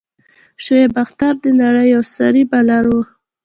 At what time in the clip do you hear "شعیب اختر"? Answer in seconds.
0.63-1.33